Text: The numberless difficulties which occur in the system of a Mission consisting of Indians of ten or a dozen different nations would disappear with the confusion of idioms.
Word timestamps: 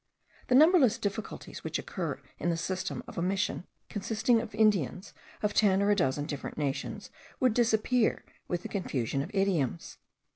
The 0.47 0.55
numberless 0.55 0.97
difficulties 0.97 1.63
which 1.63 1.77
occur 1.77 2.19
in 2.39 2.49
the 2.49 2.57
system 2.57 3.03
of 3.05 3.19
a 3.19 3.21
Mission 3.21 3.67
consisting 3.87 4.41
of 4.41 4.55
Indians 4.55 5.13
of 5.43 5.53
ten 5.53 5.79
or 5.79 5.91
a 5.91 5.95
dozen 5.95 6.25
different 6.25 6.57
nations 6.57 7.11
would 7.39 7.53
disappear 7.53 8.25
with 8.47 8.63
the 8.63 8.67
confusion 8.67 9.21
of 9.21 9.29
idioms. 9.31 9.99